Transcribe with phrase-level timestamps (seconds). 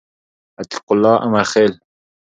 [0.59, 1.73] عتیق الله امرخیل